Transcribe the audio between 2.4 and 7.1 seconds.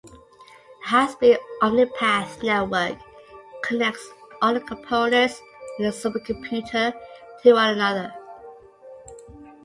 network connects all the components in the supercomputer